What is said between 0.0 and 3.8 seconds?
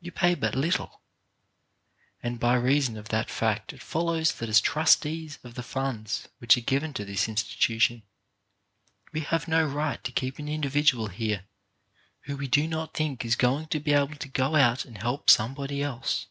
You pay but little; and by reason of that fact it